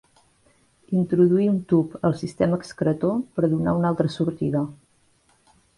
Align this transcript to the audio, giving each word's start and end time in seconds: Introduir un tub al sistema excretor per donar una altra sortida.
Introduir 1.01 1.49
un 1.51 1.59
tub 1.73 1.93
al 2.09 2.17
sistema 2.23 2.61
excretor 2.63 3.15
per 3.37 3.53
donar 3.53 3.79
una 3.83 3.95
altra 3.95 4.15
sortida. 4.19 4.65